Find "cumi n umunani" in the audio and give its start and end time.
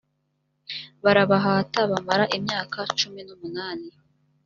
2.97-3.89